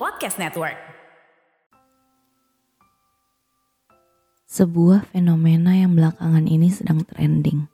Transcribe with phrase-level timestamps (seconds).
[0.00, 0.80] Podcast Network.
[4.48, 7.68] Sebuah fenomena yang belakangan ini sedang trending.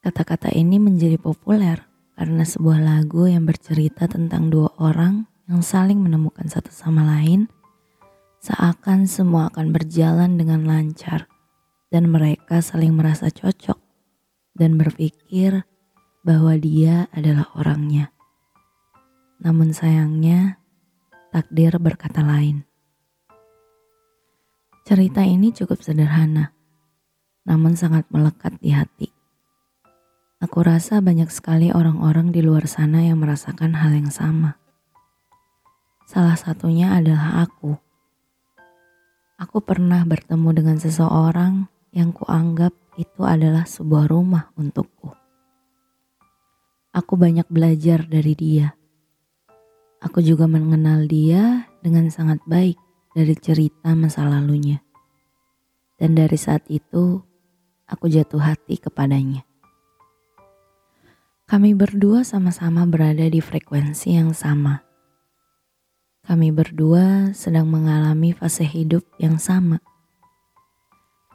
[0.00, 1.84] Kata-kata ini menjadi populer
[2.16, 7.52] karena sebuah lagu yang bercerita tentang dua orang yang saling menemukan satu sama lain,
[8.40, 11.28] seakan semua akan berjalan dengan lancar
[11.92, 13.76] dan mereka saling merasa cocok
[14.56, 15.68] dan berpikir
[16.24, 18.08] bahwa dia adalah orangnya.
[19.44, 20.63] Namun sayangnya,
[21.34, 22.62] takdir berkata lain.
[24.86, 26.54] Cerita ini cukup sederhana,
[27.42, 29.10] namun sangat melekat di hati.
[30.38, 34.62] Aku rasa banyak sekali orang-orang di luar sana yang merasakan hal yang sama.
[36.06, 37.74] Salah satunya adalah aku.
[39.34, 45.10] Aku pernah bertemu dengan seseorang yang kuanggap itu adalah sebuah rumah untukku.
[46.94, 48.78] Aku banyak belajar dari dia.
[50.04, 52.76] Aku juga mengenal dia dengan sangat baik
[53.16, 54.84] dari cerita masa lalunya.
[55.96, 57.24] Dan dari saat itu,
[57.88, 59.48] aku jatuh hati kepadanya.
[61.48, 64.84] Kami berdua sama-sama berada di frekuensi yang sama.
[66.24, 69.80] Kami berdua sedang mengalami fase hidup yang sama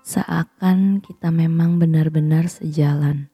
[0.10, 3.30] Seakan kita memang benar-benar sejalan.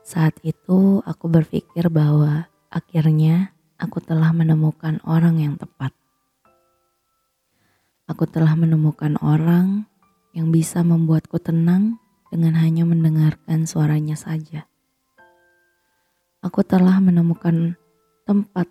[0.00, 5.94] Saat itu aku berpikir bahwa akhirnya aku telah menemukan orang yang tepat.
[8.10, 9.86] Aku telah menemukan orang
[10.34, 14.66] yang bisa membuatku tenang dengan hanya mendengarkan suaranya saja.
[16.42, 17.78] Aku telah menemukan
[18.26, 18.66] tempat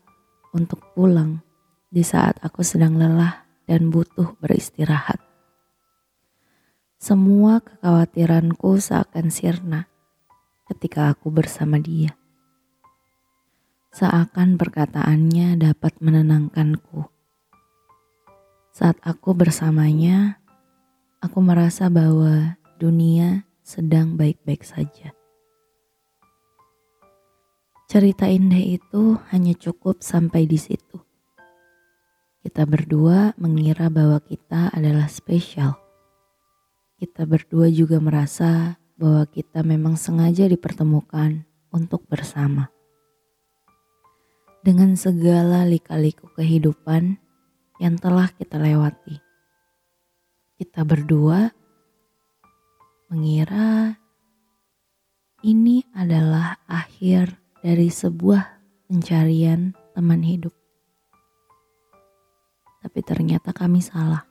[0.52, 1.40] untuk pulang
[1.88, 5.24] di saat aku sedang lelah dan butuh beristirahat.
[7.00, 9.88] Semua kekhawatiranku seakan sirna
[10.68, 12.18] ketika aku bersama dia.
[13.98, 17.10] Seakan perkataannya dapat menenangkanku.
[18.70, 20.38] Saat aku bersamanya,
[21.18, 25.18] aku merasa bahwa dunia sedang baik-baik saja.
[27.90, 31.02] Cerita indah itu hanya cukup sampai di situ.
[32.46, 35.74] Kita berdua mengira bahwa kita adalah spesial
[36.98, 42.74] kita berdua juga merasa bahwa kita memang sengaja dipertemukan untuk bersama.
[44.62, 47.18] Dengan segala lika-liku kehidupan
[47.78, 49.22] yang telah kita lewati,
[50.58, 51.54] kita berdua
[53.08, 53.96] mengira
[55.46, 58.44] ini adalah akhir dari sebuah
[58.90, 60.52] pencarian teman hidup.
[62.82, 64.28] Tapi ternyata kami salah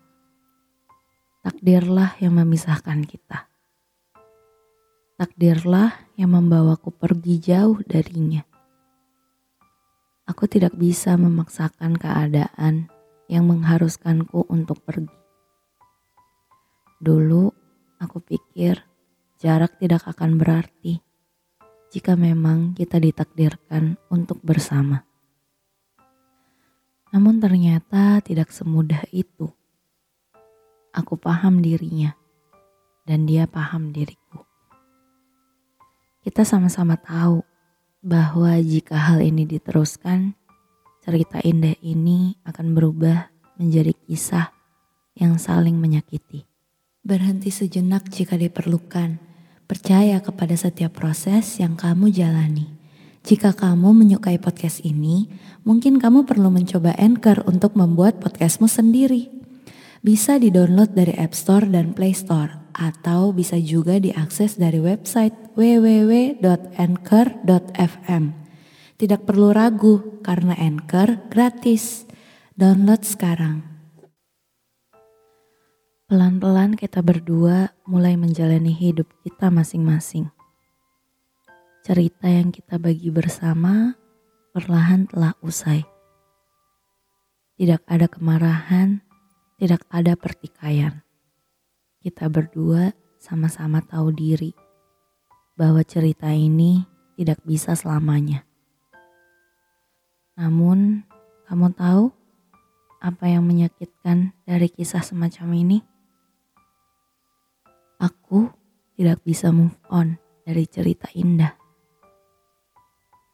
[1.46, 3.46] takdirlah yang memisahkan kita.
[5.14, 8.42] Takdirlah yang membawaku pergi jauh darinya.
[10.26, 12.90] Aku tidak bisa memaksakan keadaan
[13.30, 15.14] yang mengharuskanku untuk pergi.
[16.98, 17.46] Dulu
[18.02, 18.82] aku pikir
[19.38, 20.98] jarak tidak akan berarti
[21.94, 25.06] jika memang kita ditakdirkan untuk bersama.
[27.14, 29.46] Namun ternyata tidak semudah itu.
[30.90, 32.16] Aku paham dirinya,
[33.06, 34.42] dan dia paham diriku.
[36.26, 37.46] Kita sama-sama tahu
[38.06, 40.38] bahwa jika hal ini diteruskan,
[41.02, 44.54] cerita indah ini akan berubah menjadi kisah
[45.18, 46.46] yang saling menyakiti.
[47.02, 49.18] Berhenti sejenak jika diperlukan.
[49.66, 52.70] Percaya kepada setiap proses yang kamu jalani.
[53.26, 55.26] Jika kamu menyukai podcast ini,
[55.66, 59.34] mungkin kamu perlu mencoba Anchor untuk membuat podcastmu sendiri
[60.06, 68.24] bisa di-download dari App Store dan Play Store atau bisa juga diakses dari website www.anchor.fm.
[69.00, 72.04] Tidak perlu ragu karena Anchor gratis.
[72.52, 73.64] Download sekarang.
[76.12, 80.28] Pelan-pelan kita berdua mulai menjalani hidup kita masing-masing.
[81.80, 83.96] Cerita yang kita bagi bersama
[84.52, 85.88] perlahan telah usai.
[87.56, 89.00] Tidak ada kemarahan,
[89.56, 91.00] tidak ada pertikaian.
[92.04, 94.65] Kita berdua sama-sama tahu diri
[95.56, 96.84] bahwa cerita ini
[97.16, 98.44] tidak bisa selamanya.
[100.36, 101.00] Namun,
[101.48, 102.12] kamu tahu
[103.00, 105.78] apa yang menyakitkan dari kisah semacam ini?
[107.96, 108.52] Aku
[109.00, 111.56] tidak bisa move on dari cerita indah.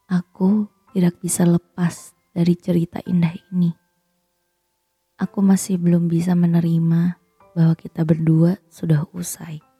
[0.07, 3.75] Aku tidak bisa lepas dari cerita indah ini.
[5.19, 7.19] Aku masih belum bisa menerima
[7.51, 9.72] bahwa kita berdua sudah usai.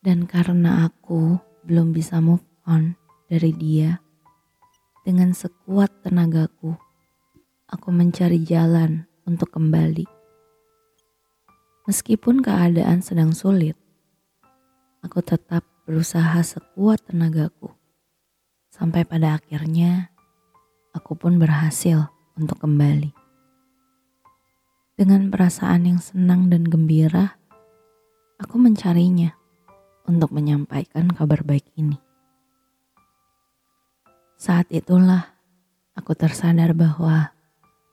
[0.00, 1.36] Dan karena aku
[1.68, 2.96] belum bisa move on
[3.28, 4.00] dari dia,
[5.04, 6.72] dengan sekuat tenagaku,
[7.68, 10.08] aku mencari jalan untuk kembali.
[11.88, 13.76] Meskipun keadaan sedang sulit,
[15.00, 17.72] aku tetap berusaha sekuat tenagaku.
[18.72, 20.12] Sampai pada akhirnya,
[20.96, 23.12] aku pun berhasil untuk kembali.
[24.96, 27.40] Dengan perasaan yang senang dan gembira,
[28.36, 29.39] aku mencarinya
[30.10, 31.96] untuk menyampaikan kabar baik ini.
[34.34, 35.30] Saat itulah
[35.94, 37.30] aku tersadar bahwa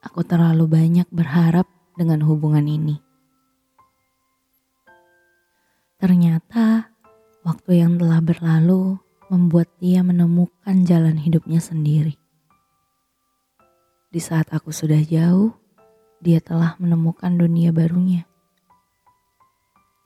[0.02, 2.98] aku terlalu banyak berharap dengan hubungan ini.
[5.98, 6.94] Ternyata
[7.42, 8.98] waktu yang telah berlalu
[9.32, 12.14] membuat dia menemukan jalan hidupnya sendiri.
[14.08, 15.52] Di saat aku sudah jauh,
[16.20, 18.27] dia telah menemukan dunia barunya.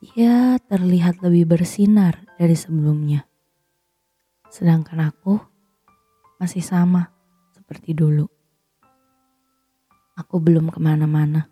[0.03, 3.23] Dia terlihat lebih bersinar dari sebelumnya.
[4.51, 5.39] Sedangkan aku
[6.43, 7.07] masih sama
[7.55, 8.27] seperti dulu.
[10.19, 11.47] Aku belum ke mana-mana.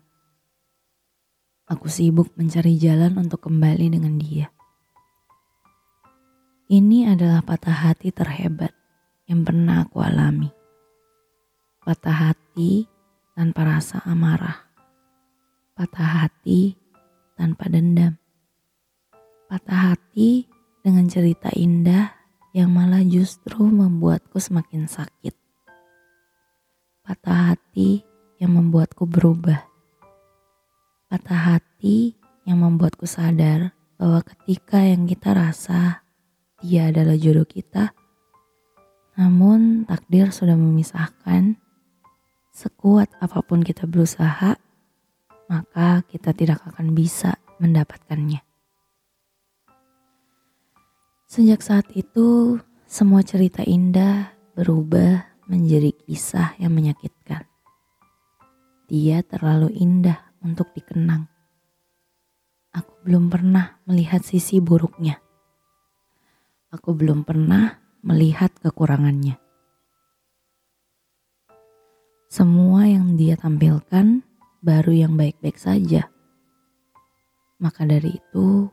[1.64, 4.52] Aku sibuk mencari jalan untuk kembali dengan dia.
[6.68, 8.76] Ini adalah patah hati terhebat
[9.32, 10.52] yang pernah aku alami.
[11.80, 12.84] Patah hati
[13.32, 14.60] tanpa rasa amarah.
[15.72, 16.76] Patah hati
[17.32, 18.21] tanpa dendam
[19.52, 20.48] patah hati
[20.80, 22.08] dengan cerita indah
[22.56, 25.36] yang malah justru membuatku semakin sakit.
[27.04, 28.00] Patah hati
[28.40, 29.60] yang membuatku berubah.
[31.12, 32.16] Patah hati
[32.48, 36.00] yang membuatku sadar bahwa ketika yang kita rasa
[36.64, 37.92] dia adalah jodoh kita,
[39.20, 41.60] namun takdir sudah memisahkan.
[42.56, 44.56] Sekuat apa pun kita berusaha,
[45.52, 48.51] maka kita tidak akan bisa mendapatkannya.
[51.32, 57.48] Sejak saat itu, semua cerita indah berubah menjadi kisah yang menyakitkan.
[58.84, 61.24] Dia terlalu indah untuk dikenang.
[62.76, 65.24] Aku belum pernah melihat sisi buruknya.
[66.68, 69.40] Aku belum pernah melihat kekurangannya.
[72.28, 74.20] Semua yang dia tampilkan
[74.60, 76.12] baru yang baik-baik saja.
[77.56, 78.68] Maka dari itu,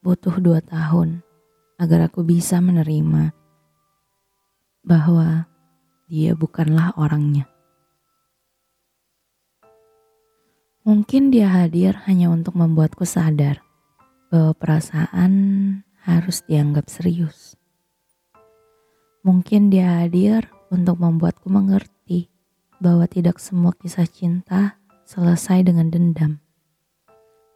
[0.00, 1.28] butuh dua tahun
[1.80, 3.32] agar aku bisa menerima
[4.84, 5.48] bahwa
[6.12, 7.48] dia bukanlah orangnya.
[10.84, 13.64] Mungkin dia hadir hanya untuk membuatku sadar
[14.28, 15.32] bahwa perasaan
[16.04, 17.56] harus dianggap serius.
[19.24, 22.32] Mungkin dia hadir untuk membuatku mengerti
[22.80, 26.40] bahwa tidak semua kisah cinta selesai dengan dendam.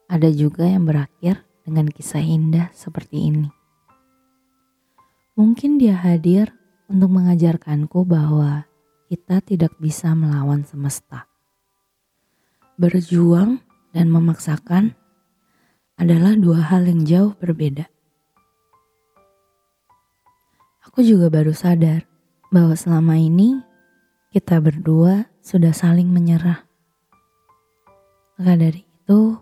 [0.09, 3.49] Ada juga yang berakhir dengan kisah indah seperti ini.
[5.35, 6.55] Mungkin dia hadir
[6.87, 8.71] untuk mengajarkanku bahwa
[9.11, 11.27] kita tidak bisa melawan semesta.
[12.79, 13.59] Berjuang
[13.91, 14.95] dan memaksakan
[15.99, 17.91] adalah dua hal yang jauh berbeda.
[20.87, 22.07] Aku juga baru sadar
[22.55, 23.59] bahwa selama ini
[24.31, 26.63] kita berdua sudah saling menyerah.
[28.39, 29.39] Maka dari itu,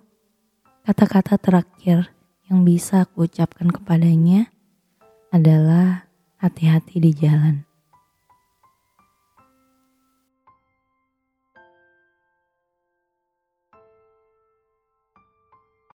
[0.85, 2.13] kata-kata terakhir
[2.49, 4.52] yang bisa aku ucapkan kepadanya
[5.33, 6.05] adalah
[6.45, 7.65] hati-hati di jalan.